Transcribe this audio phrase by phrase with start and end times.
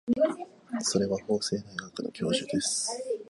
[0.79, 2.89] それは法政大学の教授です。